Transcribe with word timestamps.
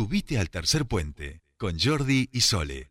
Subite 0.00 0.38
al 0.38 0.48
tercer 0.48 0.86
puente 0.86 1.42
con 1.58 1.78
Jordi 1.78 2.30
y 2.32 2.40
Sole. 2.40 2.90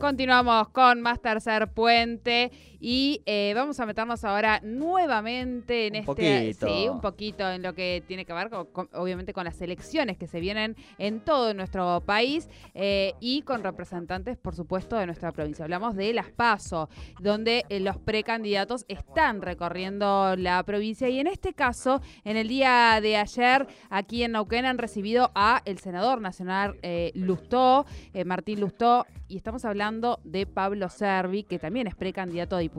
Continuamos 0.00 0.70
con 0.70 1.02
más 1.02 1.20
tercer 1.20 1.70
puente 1.74 2.50
y 2.88 3.20
eh, 3.26 3.52
vamos 3.56 3.80
a 3.80 3.84
meternos 3.86 4.22
ahora 4.22 4.60
nuevamente 4.62 5.88
en 5.88 5.94
Un 5.94 5.98
este 5.98 6.06
poquito. 6.06 6.66
sí, 6.68 6.88
un 6.88 7.00
poquito 7.00 7.50
en 7.50 7.62
lo 7.62 7.74
que 7.74 8.04
tiene 8.06 8.24
que 8.24 8.32
ver 8.32 8.48
con, 8.48 8.66
con- 8.66 8.88
obviamente 8.94 9.32
con 9.32 9.44
las 9.44 9.60
elecciones 9.60 10.16
que 10.16 10.28
se 10.28 10.38
vienen 10.38 10.76
en 10.96 11.18
todo 11.18 11.52
nuestro 11.52 12.00
país 12.06 12.48
eh, 12.74 13.14
y 13.18 13.42
con 13.42 13.64
representantes, 13.64 14.36
por 14.36 14.54
supuesto, 14.54 14.94
de 14.96 15.06
nuestra 15.06 15.32
provincia. 15.32 15.64
Hablamos 15.64 15.96
de 15.96 16.12
Las 16.12 16.30
Paso, 16.30 16.88
donde 17.18 17.64
eh, 17.70 17.80
los 17.80 17.98
precandidatos 17.98 18.84
están 18.86 19.42
recorriendo 19.42 20.36
la 20.36 20.62
provincia 20.62 21.08
y 21.08 21.18
en 21.18 21.26
este 21.26 21.54
caso, 21.54 22.00
en 22.22 22.36
el 22.36 22.46
día 22.46 23.00
de 23.02 23.16
ayer, 23.16 23.66
aquí 23.90 24.22
en 24.22 24.30
Neuquén 24.30 24.64
han 24.64 24.78
recibido 24.78 25.32
a 25.34 25.60
el 25.64 25.78
senador 25.78 26.20
nacional 26.20 26.76
eh, 26.82 27.10
Lustó, 27.16 27.84
eh, 28.14 28.24
Martín 28.24 28.60
Lustó, 28.60 29.06
y 29.26 29.36
estamos 29.36 29.64
hablando 29.64 30.20
de 30.22 30.46
Pablo 30.46 30.88
Servi, 30.88 31.42
que 31.42 31.58
también 31.58 31.88
es 31.88 31.96
precandidato 31.96 32.54
a 32.54 32.60
diputado 32.60 32.75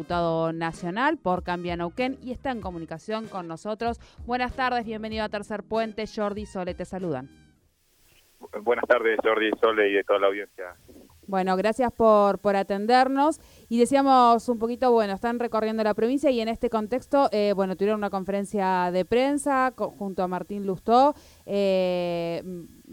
nacional 0.54 1.18
por 1.18 1.44
Cambia 1.44 1.76
Neuquén 1.76 2.18
y 2.22 2.32
está 2.32 2.52
en 2.52 2.62
comunicación 2.62 3.28
con 3.28 3.48
nosotros. 3.48 4.00
Buenas 4.26 4.54
tardes, 4.54 4.86
bienvenido 4.86 5.24
a 5.24 5.30
Tercer 5.30 5.64
Puente. 5.64 6.06
Jordi 6.08 6.42
y 6.44 6.46
Sole 6.46 6.76
te 6.76 6.86
saludan. 6.86 7.30
Buenas 8.62 8.86
tardes, 8.88 9.18
Jordi 9.24 9.50
Sole 9.60 9.90
y 9.90 9.94
de 9.94 10.04
toda 10.04 10.20
la 10.20 10.28
audiencia. 10.28 10.76
Bueno, 11.26 11.58
gracias 11.58 11.92
por, 11.92 12.40
por 12.40 12.56
atendernos. 12.56 13.42
Y 13.68 13.80
decíamos 13.80 14.48
un 14.48 14.60
poquito, 14.60 14.92
bueno, 14.92 15.14
están 15.14 15.40
recorriendo 15.40 15.84
la 15.84 15.94
provincia 15.94 16.30
y 16.30 16.40
en 16.40 16.48
este 16.48 16.70
contexto, 16.70 17.28
eh, 17.32 17.54
bueno, 17.56 17.76
tuvieron 17.76 18.00
una 18.00 18.10
conferencia 18.12 18.92
de 18.92 19.04
prensa 19.04 19.74
co- 19.76 19.90
junto 19.90 20.24
a 20.24 20.28
Martín 20.28 20.66
Lustó, 20.66 21.16
eh, 21.46 22.44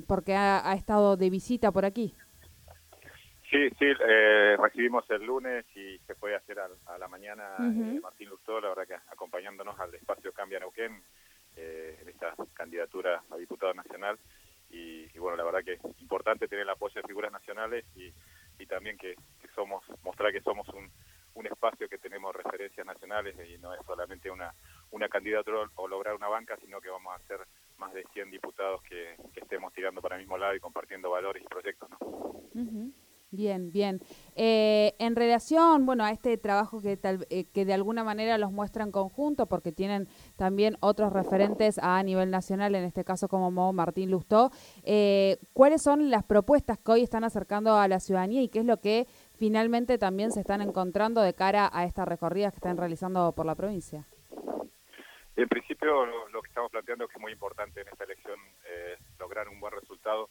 porque 0.08 0.34
ha, 0.34 0.68
ha 0.68 0.74
estado 0.74 1.16
de 1.16 1.30
visita 1.30 1.70
por 1.70 1.84
aquí. 1.84 2.14
Sí, 3.54 3.70
sí, 3.78 3.84
eh, 3.86 4.56
recibimos 4.58 5.08
el 5.10 5.22
lunes 5.24 5.64
y 5.76 5.96
se 6.08 6.16
fue 6.16 6.34
a 6.34 6.38
hacer 6.38 6.58
al- 6.58 6.76
a, 6.86 6.98
la 6.98 7.06
mañana 7.06 7.44
eh, 7.96 8.00
Martín 8.00 8.28
Lustó, 8.28 8.60
la 8.60 8.70
verdad 8.70 8.88
que 8.88 8.94
acompañándonos 9.12 9.78
al 9.78 9.94
espacio 9.94 10.32
Cambia 10.32 10.58
Neuquén 10.58 11.00
eh, 11.54 11.96
en 12.02 12.08
esta 12.08 12.34
candidatura 12.52 13.22
a 13.30 13.36
diputado 13.36 13.72
nacional. 13.72 14.18
Y, 14.70 15.04
y 15.14 15.18
bueno, 15.20 15.36
la 15.36 15.44
verdad 15.44 15.62
que 15.62 15.74
es 15.74 16.00
importante 16.00 16.48
tener 16.48 16.64
el 16.64 16.70
apoyo 16.70 17.00
de 17.00 17.06
figuras 17.06 17.30
nacionales 17.30 17.84
y, 17.94 18.12
y 18.58 18.66
también 18.66 18.98
que, 18.98 19.14
que 19.40 19.46
somos 19.54 19.84
mostrar 20.02 20.32
que 20.32 20.40
somos 20.40 20.68
un, 20.70 20.90
un 21.34 21.46
espacio 21.46 21.88
que 21.88 21.98
tenemos 21.98 22.34
referencias 22.34 22.84
nacionales 22.84 23.36
y 23.48 23.56
no 23.58 23.72
es 23.72 23.86
solamente 23.86 24.32
una, 24.32 24.52
una 24.90 25.08
candidatura 25.08 25.70
o 25.76 25.86
lograr 25.86 26.14
una 26.16 26.26
banca, 26.26 26.56
sino 26.56 26.80
que 26.80 26.88
vamos 26.88 27.14
a 27.14 27.24
ser 27.28 27.38
más 27.78 27.94
de 27.94 28.02
100 28.14 28.32
diputados 28.32 28.82
que, 28.82 29.14
que 29.32 29.38
estemos 29.42 29.72
tirando 29.72 30.02
para 30.02 30.16
el 30.16 30.22
mismo 30.22 30.38
lado 30.38 30.56
y 30.56 30.60
compartiendo 30.60 31.08
valores 31.10 31.40
y 31.44 31.46
proyectos. 31.46 31.88
¿no? 31.90 31.98
Ujú. 32.54 32.92
Bien, 33.34 33.72
bien. 33.72 34.00
Eh, 34.36 34.94
en 35.00 35.16
relación, 35.16 35.86
bueno, 35.86 36.04
a 36.04 36.12
este 36.12 36.38
trabajo 36.38 36.80
que, 36.80 36.96
tal, 36.96 37.26
eh, 37.30 37.46
que 37.52 37.64
de 37.64 37.74
alguna 37.74 38.04
manera 38.04 38.38
los 38.38 38.52
muestra 38.52 38.84
en 38.84 38.92
conjunto, 38.92 39.46
porque 39.46 39.72
tienen 39.72 40.06
también 40.36 40.76
otros 40.80 41.12
referentes 41.12 41.78
a 41.78 42.00
nivel 42.04 42.30
nacional, 42.30 42.76
en 42.76 42.84
este 42.84 43.04
caso 43.04 43.26
como 43.28 43.50
Mo 43.50 43.72
Martín 43.72 44.10
Lustó, 44.10 44.52
eh, 44.84 45.38
¿cuáles 45.52 45.82
son 45.82 46.10
las 46.10 46.22
propuestas 46.22 46.78
que 46.78 46.92
hoy 46.92 47.02
están 47.02 47.24
acercando 47.24 47.76
a 47.76 47.88
la 47.88 47.98
ciudadanía 47.98 48.40
y 48.40 48.48
qué 48.48 48.60
es 48.60 48.66
lo 48.66 48.80
que 48.80 49.08
finalmente 49.36 49.98
también 49.98 50.30
se 50.30 50.40
están 50.40 50.62
encontrando 50.62 51.20
de 51.20 51.34
cara 51.34 51.68
a 51.72 51.84
estas 51.84 52.06
recorridas 52.06 52.52
que 52.52 52.58
están 52.58 52.76
realizando 52.76 53.32
por 53.32 53.46
la 53.46 53.56
provincia? 53.56 54.06
En 55.34 55.48
principio, 55.48 56.06
lo, 56.06 56.28
lo 56.28 56.40
que 56.40 56.48
estamos 56.48 56.70
planteando 56.70 57.04
es 57.04 57.10
que 57.10 57.16
es 57.16 57.20
muy 57.20 57.32
importante 57.32 57.80
en 57.80 57.88
esta 57.88 58.04
elección 58.04 58.38
eh, 58.64 58.96
lograr 59.18 59.48
un 59.48 59.58
buen 59.58 59.72
resultado, 59.72 60.28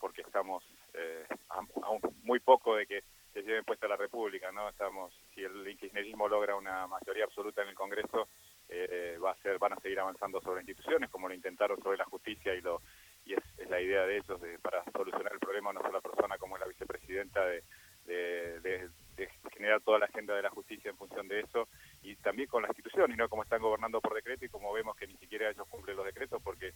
porque 0.00 0.22
estamos 0.22 0.64
eh, 0.94 1.26
a, 1.50 1.60
a 1.82 1.90
un- 1.90 2.00
muy 2.22 2.40
poco 2.40 2.76
de 2.76 2.86
que 2.86 3.02
se 3.32 3.42
lleve 3.42 3.62
puesta 3.62 3.88
la 3.88 3.96
República, 3.96 4.52
¿no? 4.52 4.68
Estamos, 4.68 5.12
si 5.34 5.42
el 5.42 5.64
kirchnerismo 5.78 6.28
logra 6.28 6.54
una 6.54 6.86
mayoría 6.86 7.24
absoluta 7.24 7.62
en 7.62 7.68
el 7.68 7.74
Congreso, 7.74 8.28
eh, 8.68 9.18
va 9.22 9.32
a 9.32 9.36
ser, 9.36 9.58
van 9.58 9.72
a 9.72 9.80
seguir 9.80 10.00
avanzando 10.00 10.40
sobre 10.40 10.60
instituciones, 10.60 11.10
como 11.10 11.28
lo 11.28 11.34
intentaron 11.34 11.80
sobre 11.82 11.96
la 11.98 12.04
justicia 12.04 12.54
y 12.54 12.60
lo 12.60 12.80
y 13.24 13.34
es, 13.34 13.40
es 13.58 13.70
la 13.70 13.80
idea 13.80 14.04
de 14.04 14.16
ellos 14.16 14.40
de, 14.40 14.58
para 14.58 14.82
solucionar 14.92 15.32
el 15.32 15.38
problema 15.38 15.70
una 15.70 15.80
sola 15.80 16.00
persona 16.00 16.36
como 16.38 16.58
la 16.58 16.66
vicepresidenta 16.66 17.44
de, 17.46 17.62
de- 18.04 18.60
de- 18.60 18.90
de 19.16 19.28
generar 19.52 19.80
toda 19.82 19.98
la 19.98 20.06
agenda 20.06 20.34
de 20.34 20.42
la 20.42 20.50
justicia 20.50 20.90
en 20.90 20.96
función 20.96 21.28
de 21.28 21.40
eso 21.40 21.68
y 22.02 22.16
también 22.16 22.48
con 22.48 22.62
las 22.62 22.70
instituciones, 22.70 23.16
¿no? 23.16 23.28
Como 23.28 23.42
están 23.44 23.60
gobernando 23.62 24.00
por 24.00 24.14
decreto 24.14 24.44
y 24.44 24.48
como 24.48 24.72
vemos 24.72 24.96
que 24.96 25.06
ni 25.06 25.16
siquiera 25.18 25.50
ellos 25.50 25.68
cumplen 25.68 25.96
los 25.96 26.06
decretos 26.06 26.42
porque 26.42 26.72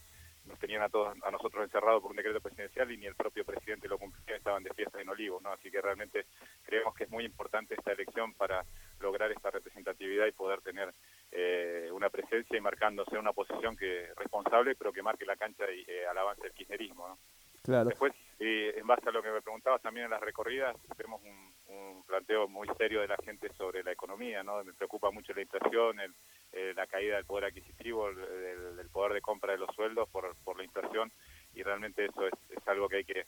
nos 0.47 0.59
tenían 0.59 0.81
a 0.81 0.89
todos 0.89 1.15
a 1.23 1.31
nosotros 1.31 1.63
encerrados 1.63 2.01
por 2.01 2.11
un 2.11 2.17
decreto 2.17 2.39
presidencial 2.39 2.91
y 2.91 2.97
ni 2.97 3.05
el 3.05 3.15
propio 3.15 3.45
presidente 3.45 3.87
lo 3.87 3.97
cumplía, 3.97 4.37
estaban 4.37 4.63
de 4.63 4.73
fiesta 4.73 5.01
en 5.01 5.09
Olivos, 5.09 5.41
¿no? 5.41 5.51
Así 5.51 5.69
que 5.69 5.81
realmente 5.81 6.25
creemos 6.65 6.95
que 6.95 7.05
es 7.05 7.09
muy 7.09 7.25
importante 7.25 7.75
esta 7.75 7.91
elección 7.91 8.33
para 8.33 8.65
lograr 8.99 9.31
esta 9.31 9.51
representatividad 9.51 10.25
y 10.25 10.31
poder 10.31 10.61
tener 10.61 10.93
eh, 11.31 11.89
una 11.91 12.09
presencia 12.09 12.57
y 12.57 12.61
marcándose 12.61 13.17
una 13.17 13.33
posición 13.33 13.75
que 13.75 14.07
responsable, 14.15 14.75
pero 14.75 14.93
que 14.93 15.03
marque 15.03 15.25
la 15.25 15.35
cancha 15.35 15.65
y, 15.71 15.83
eh, 15.87 16.07
al 16.07 16.17
avance 16.17 16.43
del 16.43 16.53
kirchnerismo, 16.53 17.07
¿no? 17.07 17.17
Claro. 17.63 17.89
Después, 17.89 18.13
eh, 18.39 18.75
en 18.77 18.87
base 18.87 19.09
a 19.09 19.11
lo 19.11 19.21
que 19.21 19.29
me 19.29 19.41
preguntabas 19.41 19.81
también 19.81 20.05
en 20.05 20.11
las 20.11 20.21
recorridas, 20.21 20.77
tenemos 20.95 21.21
un, 21.21 21.53
un 21.67 22.03
planteo 22.03 22.47
muy 22.47 22.65
serio 22.77 23.01
de 23.01 23.09
la 23.09 23.17
gente 23.17 23.51
sobre 23.57 23.83
la 23.83 23.91
economía, 23.91 24.41
¿no? 24.41 24.63
Me 24.63 24.73
preocupa 24.73 25.11
mucho 25.11 25.33
la 25.33 25.41
inflación, 25.41 25.99
el, 25.99 26.13
eh, 26.53 26.73
la 26.75 26.87
caída 26.87 27.15
del 27.17 27.25
poder 27.25 27.45
adquisitivo, 27.45 28.09
el, 28.09 28.15
del- 28.15 28.75
del 28.77 28.89
poder 28.89 29.13
de 29.13 29.21
compra 29.21 29.53
de 29.53 29.59
los 29.59 29.73
sueldos 29.75 30.09
por, 30.09 30.35
por 30.43 30.57
la 30.57 30.63
inflación 30.63 31.11
y 31.53 31.63
realmente 31.63 32.05
eso 32.05 32.25
es, 32.27 32.33
es 32.49 32.67
algo 32.67 32.87
que 32.89 32.97
hay 32.97 33.05
que 33.05 33.25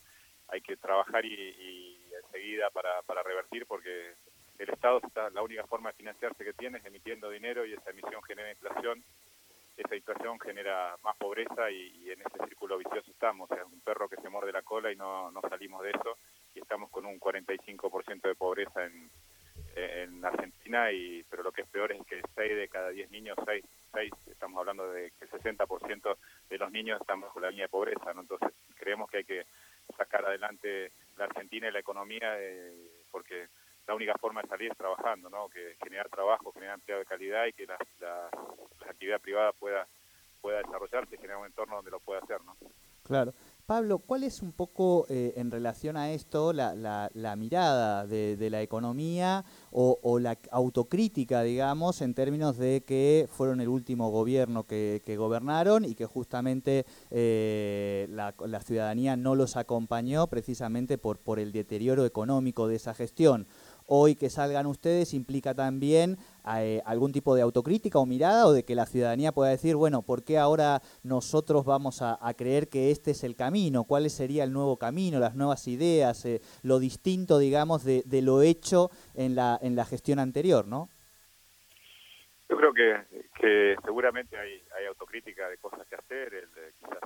hay 0.52 0.62
que 0.62 0.78
trabajar 0.78 1.26
y, 1.26 1.98
enseguida 2.26 2.70
para, 2.72 3.02
para 3.04 3.24
revertir 3.24 3.66
porque 3.68 4.14
el 4.58 4.70
Estado 4.70 5.00
está 5.06 5.30
la 5.30 5.42
única 5.44 5.66
forma 5.68 5.90
de 5.92 5.98
financiarse 5.98 6.44
que 6.44 6.54
tiene 6.54 6.80
es 6.80 6.86
emitiendo 6.86 7.30
dinero 7.30 7.66
y 7.66 7.74
esa 7.74 7.92
emisión 7.92 8.22
genera 8.24 8.50
inflación 8.52 9.04
esa 9.78 9.96
inflación 9.96 10.40
genera 10.40 10.98
más 11.04 11.16
pobreza 11.18 11.72
y, 11.72 12.12
en 12.12 12.20
ese 12.22 12.46
círculo 12.46 12.78
vicioso 12.78 13.10
estamos, 13.12 13.48
sea, 13.50 13.66
un 13.66 13.80
perro 13.82 14.10
que 14.10 14.18
se 14.18 14.30
muerde 14.30 14.52
la 14.52 14.62
cola 14.62 14.92
y 14.92 14.96
no, 14.96 15.32
no 15.32 15.42
salimos 15.50 15.82
de 15.84 15.92
eso 15.92 16.18
y 16.54 16.60
estamos 16.60 16.90
con 16.92 17.06
un 17.06 17.20
45% 17.20 18.28
de 18.28 18.36
pobreza 18.36 18.86
en, 18.86 19.10
en 19.76 20.26
Argentina, 20.26 20.49
y 20.92 21.24
pero 21.30 21.44
lo 21.44 21.52
que 21.52 21.62
es 21.64 21.68
peor 21.70 21.92
es 21.92 22.06
que 22.06 22.22
6 22.36 22.56
de 22.56 22.68
cada 22.70 22.90
10 22.90 23.10
niños, 23.12 23.36
6, 23.46 23.64
6 23.94 24.12
estamos 24.28 24.60
hablando 24.60 24.90
de 24.92 25.12
que 25.18 25.26
el 25.26 25.32
60% 25.32 26.18
de 26.50 26.58
los 26.58 26.72
niños 26.72 27.02
están 27.02 27.22
bajo 27.22 27.40
la 27.40 27.50
línea 27.50 27.66
de 27.66 27.70
pobreza, 27.70 28.14
¿no? 28.14 28.22
entonces 28.22 28.50
creemos 28.78 29.10
que 29.10 29.18
hay 29.18 29.24
que 29.26 29.46
sacar 29.98 30.26
adelante 30.26 30.92
la 31.18 31.26
Argentina 31.26 31.68
y 31.68 31.72
la 31.72 31.80
economía 31.80 32.36
eh, 32.40 33.04
porque 33.12 33.48
la 33.88 33.96
única 33.96 34.14
forma 34.20 34.42
de 34.44 34.48
salir 34.48 34.72
es 34.72 34.78
trabajando, 34.78 35.30
¿no? 35.32 35.50
Que 35.50 35.76
generar 35.84 36.08
trabajo, 36.10 36.52
generar 36.52 36.76
empleo 36.76 37.00
de 37.00 37.06
calidad 37.06 37.48
y 37.48 37.54
que 37.54 37.66
la, 37.66 37.76
la- 38.00 38.30
la 38.82 38.92
actividad 38.92 39.20
privada 39.20 39.52
pueda 39.54 39.88
pueda 40.42 40.60
desarrollarse 40.60 41.16
y 41.16 41.18
generar 41.18 41.38
un 41.38 41.48
entorno 41.48 41.78
donde 41.78 41.92
lo 41.92 42.00
pueda 42.00 42.22
hacer, 42.22 42.40
¿no? 42.44 42.56
Claro. 43.04 43.34
Pablo, 43.70 44.00
¿cuál 44.00 44.24
es 44.24 44.42
un 44.42 44.52
poco 44.52 45.06
eh, 45.10 45.34
en 45.38 45.52
relación 45.52 45.96
a 45.96 46.12
esto 46.12 46.54
la, 46.54 47.36
mirada 47.38 48.08
de, 48.08 48.50
la 48.50 48.64
economía 48.64 49.46
o, 49.70 50.18
la 50.18 50.40
autocrítica, 50.50 51.44
digamos, 51.44 52.02
en 52.02 52.16
términos 52.16 52.58
de 52.58 52.82
que 52.82 53.30
fueron 53.32 53.62
el 53.62 53.68
último 53.68 54.10
gobierno 54.10 54.66
que, 54.66 55.16
gobernaron 55.20 55.86
y 55.86 55.94
que 55.94 56.08
justamente 56.08 56.88
eh, 57.12 58.08
la, 58.10 58.34
ciudadanía 58.62 59.16
no 59.16 59.36
los 59.36 59.56
acompañó 59.56 60.26
precisamente 60.26 60.98
por 60.98 61.38
el 61.38 61.52
deterioro 61.52 62.06
económico 62.06 62.68
de 62.68 62.76
esa 62.76 62.96
gestión? 62.96 63.46
Hoy 63.92 64.16
que 64.16 64.30
salgan 64.30 64.68
ustedes 64.68 65.16
implica 65.16 65.56
también 65.56 66.18
eh, 66.58 66.82
algún 66.86 67.12
tipo 67.12 67.34
de 67.34 67.42
autocrítica 67.42 67.98
o 67.98 68.06
mirada 68.06 68.46
o 68.46 68.54
de 68.54 68.64
que 68.64 68.76
la 68.76 68.86
ciudadanía 68.86 69.32
pueda 69.32 69.50
decir, 69.50 69.76
bueno, 69.76 70.04
¿por 70.04 70.24
qué 70.24 70.38
ahora 70.38 70.82
nosotros 71.02 71.66
vamos 71.66 72.04
a, 72.04 72.18
a 72.22 72.34
creer 72.36 72.70
que 72.70 72.92
este 72.92 73.12
es 73.12 73.24
el 73.24 73.36
camino? 73.36 73.86
¿Cuál 73.86 74.10
sería 74.10 74.44
el 74.44 74.54
nuevo 74.54 74.78
camino, 74.78 75.20
las 75.20 75.36
nuevas 75.36 75.68
ideas, 75.68 76.26
eh, 76.26 76.42
lo 76.62 76.80
distinto, 76.80 77.40
digamos, 77.40 77.84
de, 77.84 78.04
de 78.06 78.22
lo 78.22 78.42
hecho 78.42 78.92
en 79.16 79.36
la, 79.36 79.58
en 79.62 79.76
la 79.76 79.86
gestión 79.86 80.20
anterior, 80.20 80.68
¿no? 80.68 80.90
Yo 82.50 82.58
creo 82.58 82.74
que, 82.74 83.28
que 83.40 83.76
seguramente 83.86 84.38
hay, 84.38 84.62
autocrítica 84.88 85.48
de 85.50 85.58
cosas 85.58 85.86
que 85.88 85.96
hacer, 85.96 86.34
el, 86.34 86.50
quizás 86.80 87.00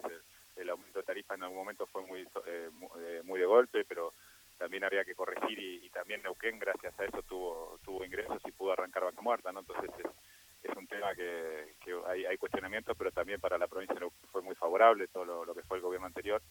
el, 0.56 0.70
aumento 0.70 1.00
de 1.00 1.06
tarifa 1.06 1.36
en 1.36 1.44
algún 1.44 1.58
momento 1.58 1.86
fue 1.88 2.02
muy, 2.06 2.22
eh, 2.22 2.70
eh, 3.00 3.22
muy 3.26 3.40
de 3.40 3.46
golpe, 3.46 3.84
pero 3.84 4.14
también 4.58 4.84
habría 4.84 5.04
que 5.04 5.16
corregir 5.16 5.60
y, 5.60 5.86
y 5.86 5.90
también 5.90 6.22
Neuquén 6.22 6.60
gracias 6.60 6.98
a 7.00 7.06
eso 7.06 7.22
tuvo 7.24 7.80
tuvo 7.84 8.04
ingresos 8.04 8.42
y 8.46 8.52
pudo 8.52 8.74
arrancar 8.74 9.04
vaca 9.04 9.22
muerta, 9.22 9.52
¿no? 9.52 9.62
Entonces 9.62 9.90
es, 10.00 10.78
un 10.78 10.88
tema 10.88 11.14
que, 11.14 11.76
que 11.84 11.94
hay, 12.08 12.26
hay 12.26 12.38
cuestionamientos, 12.38 12.96
pero 12.98 13.12
también 13.12 13.40
para 13.40 13.58
la 13.58 13.68
provincia 13.68 14.00
Neuquén 14.00 14.30
fue 14.32 14.42
muy 14.42 14.56
favorable 14.56 15.08
todo 15.08 15.46
lo, 15.46 15.54
que 15.54 15.64
fue 15.64 15.78
el 15.78 15.84
gobierno 15.84 16.08
anterior 16.08 16.42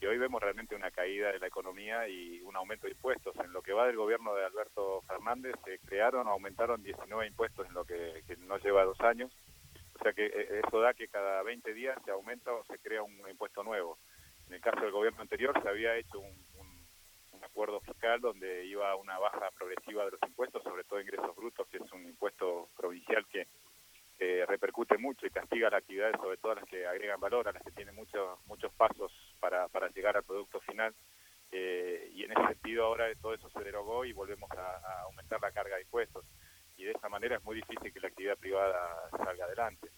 y 0.00 0.06
hoy 0.06 0.18
vemos 0.18 0.40
realmente 0.40 0.76
una 0.76 0.90
caída 0.90 1.32
de 1.32 1.40
la 1.40 1.48
economía 1.48 2.08
y 2.08 2.40
un 2.42 2.54
aumento 2.54 2.86
de 2.86 2.92
impuestos. 2.92 3.34
En 3.36 3.52
lo 3.52 3.62
que 3.62 3.72
va 3.72 3.86
del 3.86 3.96
gobierno 3.96 4.34
de 4.34 4.44
Alberto 4.44 5.02
Fernández 5.08 5.54
se 5.64 5.78
crearon 5.80 6.28
o 6.28 6.30
aumentaron 6.30 6.82
19 6.82 7.26
impuestos 7.26 7.66
en 7.66 7.74
lo 7.74 7.84
que, 7.84 8.22
no 8.46 8.58
lleva 8.58 8.84
dos 8.84 9.00
años. 9.00 9.32
O 9.98 10.02
sea 10.02 10.12
que 10.12 10.26
eh, 10.26 10.60
eso 10.64 10.80
da 10.80 10.94
que 10.94 11.08
cada 11.08 11.42
20 11.42 11.74
días 11.74 11.98
se 12.04 12.12
aumenta 12.12 12.52
o 12.52 12.64
se 12.66 12.78
crea 12.78 13.02
un 13.02 13.28
impuesto 13.28 13.64
nuevo. 13.64 13.98
En 14.46 14.54
el 14.54 14.60
caso 14.60 14.80
del 14.80 14.92
gobierno 14.92 15.20
anterior 15.20 15.60
se 15.60 15.68
había 15.68 15.96
hecho 15.96 16.20
un, 16.20 16.47
acuerdo 17.44 17.80
fiscal 17.80 18.20
donde 18.20 18.64
iba 18.66 18.94
una 18.96 19.18
baja 19.18 19.50
progresiva 19.56 20.04
de 20.04 20.12
los 20.12 20.22
impuestos, 20.26 20.62
sobre 20.62 20.84
todo 20.84 21.00
ingresos 21.00 21.34
brutos, 21.36 21.66
que 21.68 21.78
es 21.78 21.92
un 21.92 22.04
impuesto 22.04 22.68
provincial 22.76 23.26
que 23.26 23.46
repercute 24.46 24.98
mucho 24.98 25.26
y 25.26 25.30
castiga 25.30 25.70
las 25.70 25.82
actividades, 25.82 26.16
sobre 26.16 26.38
todo 26.38 26.54
las 26.54 26.64
que 26.64 26.86
agregan 26.86 27.20
valor, 27.20 27.48
a 27.48 27.52
las 27.52 27.62
que 27.62 27.70
tienen 27.70 27.94
muchos 27.94 28.38
muchos 28.46 28.72
pasos 28.72 29.12
para, 29.38 29.68
para 29.68 29.88
llegar 29.90 30.16
al 30.16 30.24
producto 30.24 30.60
final. 30.60 30.94
Eh, 31.50 32.10
y 32.14 32.24
en 32.24 32.32
ese 32.32 32.46
sentido 32.46 32.84
ahora 32.84 33.06
todo 33.22 33.32
eso 33.32 33.48
se 33.50 33.64
derogó 33.64 34.04
y 34.04 34.12
volvemos 34.12 34.50
a, 34.50 35.02
aumentar 35.02 35.40
la 35.40 35.52
carga 35.52 35.76
de 35.76 35.82
impuestos. 35.82 36.24
Y 36.76 36.84
de 36.84 36.92
esa 36.92 37.08
manera 37.08 37.36
es 37.36 37.44
muy 37.44 37.56
difícil 37.56 37.92
que 37.92 38.00
la 38.00 38.08
actividad 38.08 38.36
privada 38.36 39.10
salga 39.10 39.44
adelante. 39.44 39.88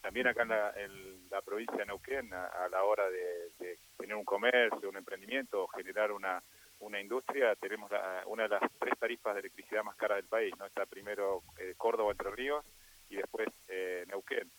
También 0.00 0.28
acá 0.28 0.42
en 0.76 1.28
la, 1.30 1.42
provincia 1.42 1.76
de 1.78 1.86
Neuquén, 1.86 2.32
a, 2.32 2.68
la 2.70 2.84
hora 2.84 3.08
de, 3.10 3.78
tener 3.96 4.14
un 4.14 4.24
comercio, 4.24 4.88
un 4.88 4.96
emprendimiento 4.96 5.66
generar 5.68 6.12
una, 6.12 6.42
una 6.80 7.00
industria, 7.00 7.54
tenemos 7.56 7.90
una 8.26 8.44
de 8.44 8.48
las 8.48 8.62
tres 8.78 8.98
tarifas 8.98 9.34
de 9.34 9.40
electricidad 9.40 9.84
más 9.84 9.96
caras 9.96 10.16
del 10.18 10.26
país. 10.26 10.52
¿no? 10.58 10.66
Está 10.66 10.86
primero 10.86 11.42
eh, 11.58 11.74
Córdoba, 11.76 12.12
Entre 12.12 12.30
Ríos, 12.30 12.64
y 13.10 13.16
después 13.16 13.48
eh, 13.68 14.04
Neuquén. 14.08 14.50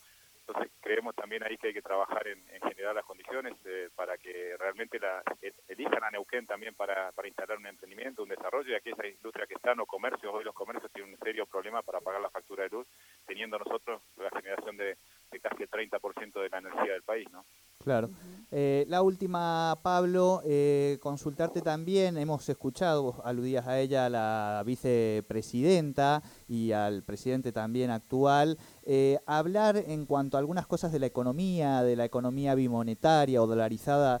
Entonces 0.46 0.72
creemos 0.80 1.14
también 1.14 1.44
ahí 1.44 1.56
que 1.56 1.68
hay 1.68 1.72
que 1.72 1.82
trabajar 1.82 2.26
en, 2.26 2.42
generar 2.60 2.94
las 2.94 3.04
condiciones 3.04 3.54
eh, 3.64 3.88
para 3.94 4.18
que 4.18 4.56
realmente 4.58 4.98
la, 4.98 5.22
elijan 5.68 6.02
a 6.02 6.10
Neuquén 6.10 6.46
también 6.46 6.74
para, 6.74 7.12
para 7.12 7.28
instalar 7.28 7.58
un 7.58 7.66
emprendimiento, 7.66 8.22
un 8.22 8.30
desarrollo, 8.30 8.72
y 8.72 8.74
aquí 8.74 8.90
esa 8.90 9.06
industria 9.06 9.46
que 9.46 9.54
están 9.54 9.78
o 9.78 9.86
comercios, 9.86 10.32
hoy 10.34 10.42
los 10.42 10.54
comercios 10.54 10.90
tienen 10.92 11.12
un 11.12 11.18
serio 11.20 11.46
problema 11.46 11.82
para 11.82 12.00
pagar 12.00 12.20
la 12.20 12.30
factura 12.30 12.64
de 12.64 12.70
luz, 12.70 12.86
teniendo 13.26 13.58
nosotros 13.58 14.02
la 14.16 14.30
generación 14.30 14.76
de, 14.76 14.96
de 15.30 15.40
casi 15.40 15.62
el 15.62 15.70
30% 15.70 16.40
de 16.40 16.48
la 16.48 16.58
energía 16.58 16.92
del 16.94 17.02
país, 17.02 17.30
¿no? 17.30 17.44
Claro. 17.82 18.10
Eh, 18.52 18.84
la 18.88 19.00
última, 19.02 19.78
Pablo, 19.82 20.42
eh, 20.44 20.98
consultarte 21.00 21.62
también, 21.62 22.18
hemos 22.18 22.48
escuchado, 22.48 23.22
aludías 23.24 23.66
a 23.68 23.78
ella, 23.78 24.06
a 24.06 24.10
la 24.10 24.62
vicepresidenta 24.66 26.20
y 26.48 26.72
al 26.72 27.04
presidente 27.04 27.52
también 27.52 27.90
actual, 27.90 28.58
eh, 28.84 29.18
hablar 29.26 29.76
en 29.76 30.06
cuanto 30.06 30.36
a 30.36 30.40
algunas 30.40 30.66
cosas 30.66 30.92
de 30.92 30.98
la 30.98 31.06
economía, 31.06 31.82
de 31.82 31.96
la 31.96 32.04
economía 32.04 32.54
bimonetaria 32.54 33.42
o 33.42 33.46
dolarizada 33.46 34.20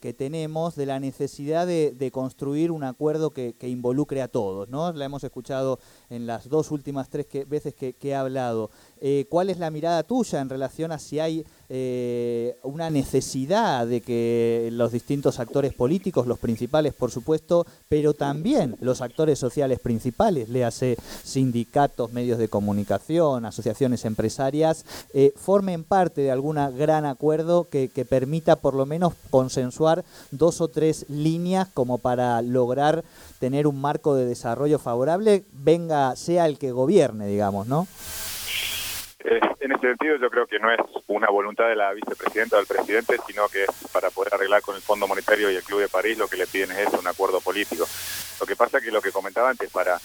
que, 0.00 0.12
tenemos 0.12 0.74
de 0.74 0.86
la 0.86 0.98
necesidad 0.98 1.64
de, 1.64 2.10
construir 2.12 2.72
un 2.72 2.82
acuerdo 2.82 3.30
que, 3.30 3.54
involucre 3.62 4.22
a 4.22 4.28
todos, 4.28 4.68
¿no? 4.68 4.92
La 4.92 5.04
hemos 5.04 5.22
escuchado 5.22 5.78
en 6.10 6.26
las 6.26 6.48
dos 6.48 6.72
últimas 6.72 7.08
tres 7.10 7.26
veces 7.46 7.74
que, 7.74 7.94
he 8.02 8.14
hablado. 8.14 8.70
Eh, 9.00 9.26
¿Cuál 9.28 9.50
es 9.50 9.58
la 9.58 9.70
mirada 9.70 10.02
tuya 10.02 10.40
en 10.40 10.48
relación 10.48 10.90
a 10.90 10.98
si 10.98 11.20
hay 11.20 11.46
eh, 11.68 12.56
una 12.64 12.90
necesidad 12.90 13.86
de 13.86 14.00
que 14.00 14.70
los 14.72 14.90
distintos 14.90 15.38
actores 15.38 15.74
políticos, 15.74 16.26
los 16.26 16.38
principales 16.40 16.94
por 16.94 17.12
supuesto, 17.12 17.64
pero 17.88 18.14
también 18.14 18.76
los 18.80 19.00
actores 19.00 19.38
sociales 19.38 19.78
principales, 19.78 20.48
le 20.48 20.64
hace 20.64 20.96
sindicatos, 21.22 22.12
medios 22.12 22.38
de 22.38 22.48
comunicación, 22.48 23.44
asociaciones 23.44 23.97
empresarias, 24.04 24.84
eh, 25.14 25.32
formen 25.36 25.84
parte 25.84 26.20
de 26.20 26.30
algún 26.30 26.56
gran 26.76 27.04
acuerdo 27.04 27.64
que, 27.64 27.88
que 27.88 28.04
permita 28.04 28.56
por 28.56 28.74
lo 28.74 28.86
menos 28.86 29.14
consensuar 29.30 30.04
dos 30.30 30.60
o 30.60 30.68
tres 30.68 31.06
líneas 31.08 31.68
como 31.72 31.98
para 31.98 32.40
lograr 32.42 33.04
tener 33.38 33.66
un 33.66 33.80
marco 33.80 34.14
de 34.14 34.26
desarrollo 34.26 34.78
favorable, 34.78 35.44
venga, 35.52 36.14
sea 36.16 36.46
el 36.46 36.58
que 36.58 36.72
gobierne, 36.72 37.26
digamos, 37.26 37.66
¿no? 37.66 37.86
En 39.60 39.72
ese 39.72 39.88
sentido 39.88 40.16
yo 40.16 40.30
creo 40.30 40.46
que 40.46 40.60
no 40.60 40.70
es 40.70 40.78
una 41.08 41.28
voluntad 41.30 41.68
de 41.68 41.74
la 41.74 41.92
vicepresidenta 41.92 42.56
o 42.56 42.58
del 42.58 42.68
presidente, 42.68 43.16
sino 43.26 43.48
que 43.48 43.64
es 43.64 43.70
para 43.92 44.10
poder 44.10 44.34
arreglar 44.34 44.62
con 44.62 44.76
el 44.76 44.82
Fondo 44.82 45.08
Monetario 45.08 45.50
y 45.50 45.56
el 45.56 45.64
Club 45.64 45.80
de 45.80 45.88
París 45.88 46.16
lo 46.16 46.28
que 46.28 46.36
le 46.36 46.46
piden 46.46 46.70
es 46.72 46.92
un 46.92 47.06
acuerdo 47.06 47.40
político. 47.40 47.86
Lo 48.38 48.46
que 48.46 48.54
pasa 48.54 48.80
que 48.80 48.92
lo 48.92 49.02
que 49.02 49.10
comentaba 49.10 49.50
antes, 49.50 49.68
para, 49.70 49.98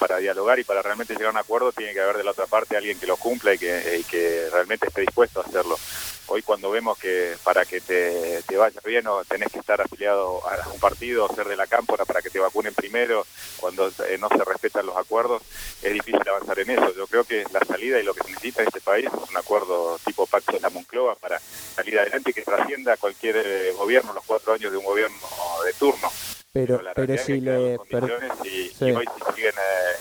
para 0.00 0.16
dialogar 0.16 0.58
y 0.58 0.64
para 0.64 0.82
realmente 0.82 1.14
llegar 1.14 1.28
a 1.28 1.30
un 1.30 1.36
acuerdo 1.36 1.70
tiene 1.70 1.92
que 1.92 2.00
haber 2.00 2.16
de 2.16 2.24
la 2.24 2.32
otra 2.32 2.46
parte 2.46 2.76
alguien 2.76 2.98
que 2.98 3.06
lo 3.06 3.16
cumpla 3.16 3.54
y 3.54 3.58
que, 3.58 3.98
y 4.00 4.04
que 4.04 4.48
realmente 4.52 4.88
esté 4.88 5.02
dispuesto 5.02 5.40
a 5.40 5.44
hacerlo. 5.44 5.78
Hoy 6.28 6.42
cuando 6.42 6.70
vemos 6.70 6.98
que 6.98 7.36
para 7.44 7.64
que 7.64 7.80
te, 7.80 8.42
te 8.42 8.56
vaya 8.56 8.80
bien 8.84 9.06
o 9.06 9.24
tenés 9.24 9.52
que 9.52 9.60
estar 9.60 9.80
afiliado 9.80 10.42
a 10.48 10.68
un 10.68 10.80
partido 10.80 11.24
o 11.24 11.34
ser 11.34 11.46
de 11.46 11.56
la 11.56 11.66
cámpora 11.66 12.04
para 12.04 12.20
que 12.20 12.30
te 12.30 12.40
vacunen 12.40 12.74
primero, 12.74 13.24
cuando 13.58 13.88
eh, 13.88 14.18
no 14.18 14.28
se 14.28 14.44
respetan 14.44 14.86
los 14.86 14.96
acuerdos, 14.96 15.42
es 15.82 15.92
difícil 15.92 16.28
avanzar 16.28 16.58
en 16.58 16.70
eso. 16.70 16.94
Yo 16.96 17.06
creo 17.06 17.24
que 17.24 17.44
la 17.52 17.60
salida 17.60 18.00
y 18.00 18.02
lo 18.02 18.14
que 18.14 18.24
se 18.24 18.30
necesita 18.30 18.62
en 18.62 18.68
este 18.68 18.80
país 18.80 19.06
es 19.06 19.30
un 19.30 19.36
acuerdo 19.36 19.98
tipo 20.04 20.26
Pacto 20.26 20.52
de 20.52 20.60
la 20.60 20.70
Moncloa 20.70 21.14
para 21.14 21.38
salir 21.38 21.98
adelante 21.98 22.30
y 22.30 22.34
que 22.34 22.42
trascienda 22.42 22.96
cualquier 22.96 23.36
eh, 23.36 23.72
gobierno, 23.72 24.12
los 24.12 24.24
cuatro 24.24 24.52
años 24.52 24.72
de 24.72 24.78
un 24.78 24.84
gobierno 24.84 25.16
de 25.64 25.72
turno. 25.74 26.10
Pero, 26.52 26.80
pero, 26.94 27.18
si 27.18 27.40
le... 27.40 27.78
Pero, 27.90 28.08
y, 28.42 28.72
hoy 28.82 29.04
si 29.04 29.34
siguen 29.34 29.52
eh, 29.52 29.95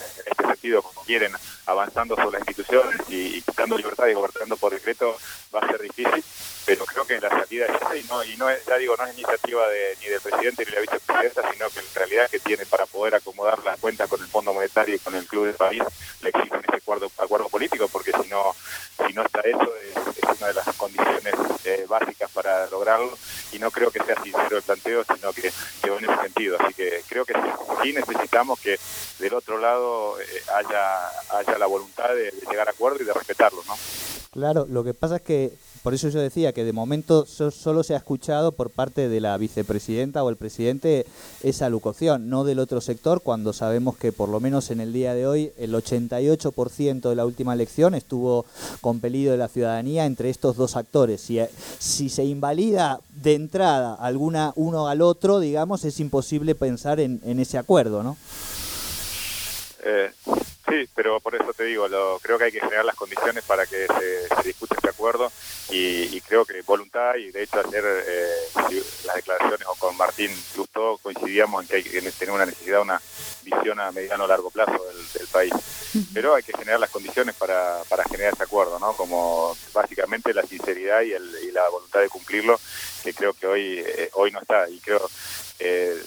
como 0.71 1.03
quieren 1.03 1.31
avanzando 1.65 2.15
sobre 2.15 2.39
las 2.39 2.47
instituciones 2.47 3.01
y, 3.09 3.41
quitando 3.41 3.77
libertad 3.77 4.07
y 4.07 4.13
gobernando 4.13 4.57
por 4.57 4.73
decreto 4.73 5.15
va 5.53 5.59
a 5.59 5.67
ser 5.67 5.81
difícil 5.81 6.23
pero 6.65 6.85
creo 6.85 7.05
que 7.05 7.19
la 7.19 7.29
salida 7.29 7.65
es 7.67 7.75
esa 7.75 7.95
y 7.95 8.03
no, 8.05 8.23
y 8.23 8.35
no 8.37 8.49
es, 8.49 8.65
ya 8.65 8.77
digo, 8.77 8.95
no 8.97 9.05
es 9.05 9.13
iniciativa 9.13 9.67
de, 9.67 9.97
ni 10.01 10.07
del 10.07 10.21
presidente 10.21 10.65
ni 10.65 10.71
de 10.71 10.75
la 10.75 10.81
vicepresidenta, 10.81 11.51
sino 11.51 11.69
que 11.69 11.79
en 11.79 11.93
realidad 11.93 12.29
que 12.29 12.39
tiene 12.39 12.65
para 12.65 12.85
poder 12.85 13.15
acomodar 13.15 13.63
las 13.63 13.79
cuentas 13.79 14.09
con 14.09 14.19
el 14.19 14.27
Fondo 14.27 14.53
Monetario 14.53 14.95
y 14.95 14.99
con 14.99 15.15
el 15.15 15.27
Club 15.27 15.45
de 15.45 15.53
París, 15.53 15.83
le 16.21 16.29
exigen 16.29 16.59
ese 16.67 16.77
acuerdo, 16.77 17.11
acuerdo 17.17 17.49
político, 17.49 17.87
porque 17.87 18.11
si 18.11 18.29
no, 18.29 18.55
si 19.07 19.13
no 19.13 19.23
está 19.23 19.41
eso, 19.41 19.73
es, 19.75 20.15
una 20.37 20.47
de 20.47 20.53
las 20.53 20.75
condiciones 20.75 21.33
eh, 21.63 21.85
básicas 21.87 22.29
para 22.31 22.67
lograrlo, 22.69 23.17
y 23.53 23.59
no 23.59 23.71
creo 23.71 23.89
que 23.89 24.03
sea 24.03 24.21
sincero 24.21 24.57
el 24.57 24.63
planteo, 24.63 25.05
sino 25.05 25.31
que, 25.31 25.51
que 25.81 25.89
va 25.89 25.97
en 25.97 26.09
ese 26.09 26.21
sentido. 26.23 26.57
Así 26.59 26.73
que 26.73 27.01
creo 27.07 27.23
que 27.23 27.33
sí, 27.81 27.93
necesitamos 27.93 28.59
que 28.59 28.77
del 29.19 29.33
otro 29.33 29.59
lado 29.59 30.19
eh, 30.19 30.25
haya, 30.55 31.07
haya 31.29 31.57
la 31.57 31.67
voluntad 31.67 32.09
de, 32.09 32.31
de 32.31 32.45
llegar 32.49 32.67
a 32.67 32.71
acuerdo 32.71 33.01
y 33.01 33.05
de 33.05 33.13
respetarlo, 33.13 33.63
¿no? 33.65 33.77
Claro, 34.31 34.65
lo 34.67 34.83
que 34.83 34.93
pasa 34.93 35.15
es 35.15 35.21
que 35.21 35.53
por 35.85 35.93
eso 35.93 36.09
yo 36.09 36.19
decía 36.19 36.51
que 36.51 36.63
de 36.63 36.73
momento 36.73 37.27
solo 37.27 37.83
se 37.83 37.93
ha 37.93 37.97
escuchado 37.97 38.53
por 38.53 38.71
parte 38.71 39.07
de 39.07 39.21
la 39.21 39.37
vicepresidenta 39.37 40.23
o 40.23 40.31
el 40.31 40.35
presidente 40.35 41.05
esa 41.43 41.69
locución, 41.69 42.27
no 42.27 42.43
del 42.43 42.57
otro 42.57 42.81
sector, 42.81 43.21
cuando 43.21 43.53
sabemos 43.53 43.95
que 43.95 44.11
por 44.11 44.29
lo 44.29 44.39
menos 44.39 44.71
en 44.71 44.79
el 44.79 44.91
día 44.93 45.13
de 45.13 45.27
hoy 45.27 45.51
el 45.59 45.75
88% 45.75 47.07
de 47.07 47.15
la 47.15 47.23
última 47.23 47.53
elección 47.53 47.93
estuvo 47.93 48.47
compelido 48.81 49.33
de 49.33 49.37
la 49.37 49.47
ciudadanía 49.47 50.07
entre 50.07 50.31
estos 50.31 50.55
dos 50.55 50.75
actores. 50.75 51.21
Si, 51.21 51.39
si 51.77 52.09
se 52.09 52.25
invalida 52.25 52.99
de 53.21 53.35
entrada 53.35 53.93
alguna 53.93 54.53
uno 54.55 54.87
al 54.87 55.03
otro, 55.03 55.39
digamos, 55.39 55.85
es 55.85 55.99
imposible 55.99 56.55
pensar 56.55 56.99
en, 56.99 57.21
ese 57.39 57.59
acuerdo, 57.59 58.01
¿no? 58.01 58.17
Eh, 59.85 60.09
sí, 60.67 60.89
pero 60.95 61.19
por 61.19 61.35
eso 61.35 61.53
te 61.53 61.63
digo, 61.63 61.87
lo, 61.87 62.19
creo 62.21 62.37
que 62.37 62.45
hay 62.45 62.51
que 62.51 62.59
generar 62.59 62.85
las 62.85 62.95
condiciones 62.95 63.43
para 63.43 63.65
que 63.65 63.87
se, 63.87 64.27
se 64.27 64.43
discute 64.43 64.75
este 64.75 64.89
acuerdo 64.89 65.31
y, 65.69 66.21
creo 66.21 66.45
que 66.45 66.61
voluntad, 66.61 67.15
y 67.15 67.31
de 67.31 67.43
hecho 67.43 67.59
ayer 67.59 67.83
eh, 67.85 68.31
las 69.05 69.15
declaraciones 69.15 69.67
o 69.67 69.75
con 69.75 69.95
Martín 69.97 70.31
Lustó 70.55 70.97
coincidíamos 71.01 71.63
en 71.63 71.67
que 71.67 71.75
hay 71.77 71.83
que 71.83 72.01
tener 72.11 72.33
una 72.33 72.45
necesidad, 72.45 72.81
una 72.81 73.01
visión 73.43 73.79
a 73.79 73.91
mediano 73.91 74.23
o 74.23 74.27
largo 74.27 74.49
plazo 74.51 74.79
del, 75.13 75.27
país. 75.27 75.53
Pero 76.13 76.35
hay 76.35 76.43
que 76.43 76.53
generar 76.53 76.79
las 76.79 76.89
condiciones 76.89 77.35
para, 77.35 77.81
para 77.89 78.05
generar 78.05 78.33
ese 78.33 78.43
acuerdo, 78.43 78.79
¿no? 78.79 78.93
Como 78.93 79.55
básicamente 79.73 80.33
la 80.33 80.43
sinceridad 80.43 81.01
y, 81.01 81.11
el, 81.11 81.29
y 81.43 81.51
la 81.51 81.67
voluntad 81.69 81.99
de 81.99 82.09
cumplirlo, 82.09 82.57
que 83.03 83.13
creo 83.13 83.33
que 83.33 83.45
hoy, 83.45 83.83
eh, 83.85 84.09
hoy 84.13 84.31
no 84.31 84.39
está. 84.39 84.69
Y 84.69 84.79
creo 84.79 85.09
eh, 85.59 86.01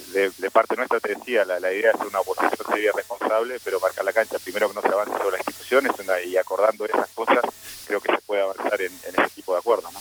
parte 0.59 0.75
nuestra 0.75 0.99
te 0.99 1.15
decía, 1.15 1.45
la, 1.45 1.73
idea 1.73 1.93
es 1.93 2.01
una 2.05 2.19
oposición 2.19 2.67
seria 2.69 2.91
responsable, 2.93 3.61
pero 3.63 3.79
marcar 3.79 4.05
la 4.05 4.13
cancha, 4.13 4.41
primero 4.41 4.69
que 4.69 4.75
no 4.75 4.83
se 4.83 4.89
avance 4.89 5.17
sobre 5.17 5.39
las 5.39 5.47
instituciones 5.47 5.93
y 6.27 6.37
acordando 6.37 6.85
esas 6.85 7.09
cosas, 7.11 7.45
creo 7.87 8.01
que 8.01 8.13
se 8.13 8.21
puede 8.23 8.43
avanzar 8.43 8.81
en, 8.81 8.93
ese 8.93 9.31
tipo 9.37 9.53
de 9.53 9.61
acuerdos. 9.61 9.93
¿no? 9.93 10.01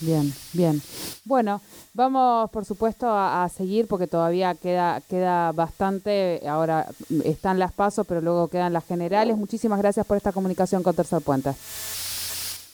Bien, 0.00 0.34
bien. 0.52 0.82
Bueno, 1.24 1.62
vamos 1.94 2.50
por 2.50 2.66
supuesto 2.66 3.06
a, 3.08 3.48
seguir 3.48 3.86
porque 3.88 4.06
todavía 4.06 4.54
queda, 4.54 5.00
queda 5.08 5.52
bastante, 5.52 6.42
ahora 6.46 6.86
están 7.24 7.58
las 7.58 7.72
pasos, 7.72 8.06
pero 8.06 8.20
luego 8.20 8.48
quedan 8.48 8.74
las 8.74 8.84
generales. 8.84 9.38
Muchísimas 9.38 9.78
gracias 9.78 10.04
por 10.04 10.18
esta 10.18 10.32
comunicación 10.32 10.82
con 10.82 10.94
Tercer 10.94 11.22
Puente. 11.22 11.54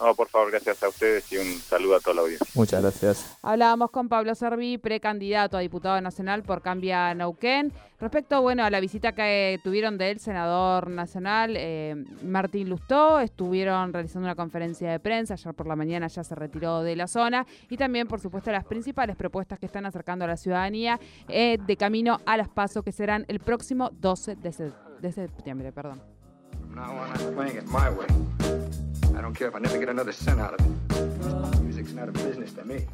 No, 0.00 0.14
por 0.14 0.28
favor, 0.28 0.50
gracias 0.50 0.82
a 0.82 0.88
ustedes 0.88 1.30
y 1.30 1.36
un 1.36 1.58
saludo 1.58 1.96
a 1.96 2.00
toda 2.00 2.14
la 2.14 2.22
audiencia. 2.22 2.46
Muchas 2.54 2.80
gracias. 2.80 3.38
Hablábamos 3.42 3.90
con 3.90 4.08
Pablo 4.08 4.34
Servi, 4.34 4.78
precandidato 4.78 5.58
a 5.58 5.60
diputado 5.60 6.00
nacional 6.00 6.42
por 6.42 6.62
Cambia 6.62 7.14
Neuquén. 7.14 7.72
Respecto 8.00 8.40
bueno, 8.40 8.64
a 8.64 8.70
la 8.70 8.80
visita 8.80 9.12
que 9.12 9.60
tuvieron 9.62 9.98
del 9.98 10.18
senador 10.20 10.88
nacional 10.88 11.54
eh, 11.54 12.02
Martín 12.24 12.70
Lustó, 12.70 13.20
estuvieron 13.20 13.92
realizando 13.92 14.26
una 14.26 14.34
conferencia 14.34 14.90
de 14.90 14.98
prensa, 15.00 15.34
ayer 15.34 15.52
por 15.52 15.66
la 15.66 15.76
mañana 15.76 16.06
ya 16.06 16.24
se 16.24 16.34
retiró 16.34 16.82
de 16.82 16.96
la 16.96 17.06
zona, 17.06 17.46
y 17.68 17.76
también, 17.76 18.08
por 18.08 18.20
supuesto, 18.20 18.50
las 18.50 18.64
principales 18.64 19.16
propuestas 19.16 19.58
que 19.58 19.66
están 19.66 19.84
acercando 19.84 20.24
a 20.24 20.28
la 20.28 20.38
ciudadanía 20.38 20.98
eh, 21.28 21.58
de 21.66 21.76
camino 21.76 22.20
a 22.24 22.38
las 22.38 22.48
pasos 22.48 22.82
que 22.82 22.92
serán 22.92 23.26
el 23.28 23.38
próximo 23.38 23.90
12 24.00 24.36
de, 24.36 24.72
de 25.00 25.12
septiembre. 25.12 25.70
Perdón. 25.70 26.00
I 29.20 29.22
don't 29.22 29.34
care 29.34 29.48
if 29.48 29.54
I 29.54 29.58
never 29.58 29.76
get 29.76 29.90
another 29.90 30.12
cent 30.12 30.40
out 30.40 30.58
of 30.58 30.64
it. 30.64 31.60
Music's 31.60 31.92
not 31.92 32.08
a 32.08 32.12
business 32.12 32.54
to 32.54 32.64
me. 32.64 32.86